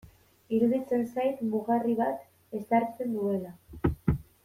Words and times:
Iruditzen 0.57 1.03
zait 1.17 1.43
mugarri 1.51 1.95
bat 2.01 2.25
ezartzen 2.63 3.17
duela. 3.19 3.57